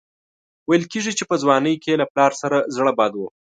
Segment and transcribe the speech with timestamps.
[0.69, 3.21] ویل کېږي چې په ځوانۍ کې یې له پلار سره زړه بد و.